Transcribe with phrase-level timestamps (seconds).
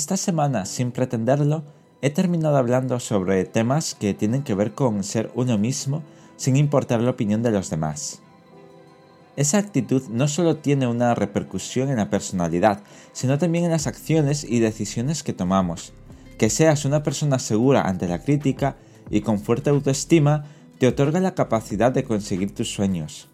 [0.00, 1.62] esta semana, sin pretenderlo,
[2.00, 6.02] he terminado hablando sobre temas que tienen que ver con ser uno mismo
[6.38, 8.22] sin importar la opinión de los demás.
[9.36, 12.82] Esa actitud no solo tiene una repercusión en la personalidad,
[13.12, 15.92] sino también en las acciones y decisiones que tomamos.
[16.38, 18.76] Que seas una persona segura ante la crítica
[19.10, 20.46] y con fuerte autoestima
[20.78, 23.28] te otorga la capacidad de conseguir tus sueños.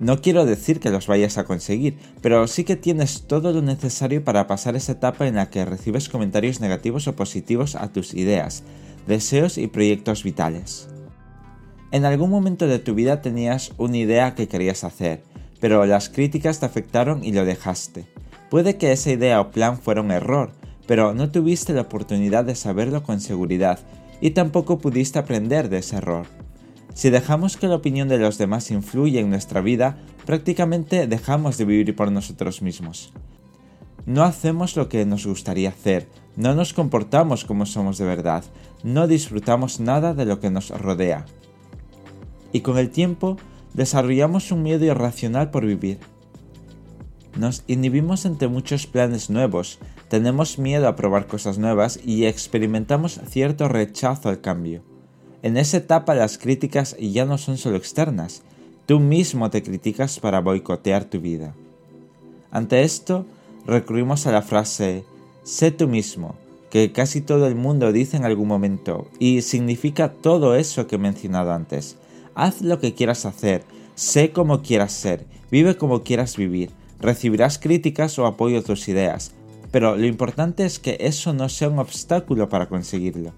[0.00, 4.22] No quiero decir que los vayas a conseguir, pero sí que tienes todo lo necesario
[4.22, 8.62] para pasar esa etapa en la que recibes comentarios negativos o positivos a tus ideas,
[9.08, 10.88] deseos y proyectos vitales.
[11.90, 15.24] En algún momento de tu vida tenías una idea que querías hacer,
[15.58, 18.06] pero las críticas te afectaron y lo dejaste.
[18.50, 20.52] Puede que esa idea o plan fuera un error,
[20.86, 23.80] pero no tuviste la oportunidad de saberlo con seguridad
[24.20, 26.26] y tampoco pudiste aprender de ese error.
[26.94, 31.64] Si dejamos que la opinión de los demás influya en nuestra vida, prácticamente dejamos de
[31.64, 33.12] vivir por nosotros mismos.
[34.06, 38.44] No hacemos lo que nos gustaría hacer, no nos comportamos como somos de verdad,
[38.82, 41.26] no disfrutamos nada de lo que nos rodea.
[42.52, 43.36] Y con el tiempo
[43.74, 45.98] desarrollamos un miedo irracional por vivir.
[47.36, 49.78] Nos inhibimos ante muchos planes nuevos,
[50.08, 54.87] tenemos miedo a probar cosas nuevas y experimentamos cierto rechazo al cambio.
[55.42, 58.42] En esa etapa las críticas ya no son solo externas,
[58.86, 61.54] tú mismo te criticas para boicotear tu vida.
[62.50, 63.26] Ante esto,
[63.66, 65.04] recurrimos a la frase
[65.48, 66.34] sé tú mismo,
[66.70, 70.98] que casi todo el mundo dice en algún momento, y significa todo eso que he
[70.98, 71.96] mencionado antes.
[72.34, 73.64] Haz lo que quieras hacer,
[73.94, 76.70] sé como quieras ser, vive como quieras vivir,
[77.00, 79.32] recibirás críticas o apoyo a tus ideas,
[79.70, 83.32] pero lo importante es que eso no sea un obstáculo para conseguirlo.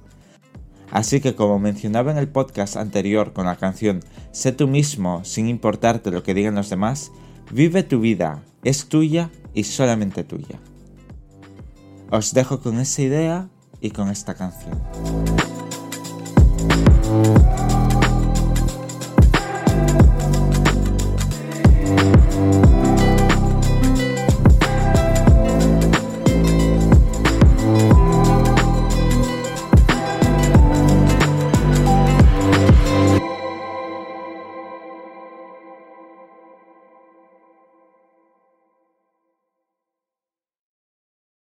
[0.91, 4.01] Así que como mencionaba en el podcast anterior con la canción
[4.33, 7.11] Sé tú mismo sin importarte lo que digan los demás,
[7.51, 10.61] vive tu vida, es tuya y solamente tuya.
[12.11, 13.49] Os dejo con esa idea
[13.81, 14.81] y con esta canción.